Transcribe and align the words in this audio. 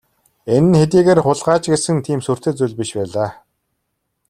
Энэ 0.55 0.67
нь 0.69 0.77
хэдийгээр 0.79 1.19
хулгай 1.23 1.57
ч 1.63 1.65
гэсэн 1.71 1.97
тийм 2.05 2.19
сүртэй 2.23 2.53
зүйл 2.57 2.77
биш 2.79 2.89
байлаа. 2.97 3.29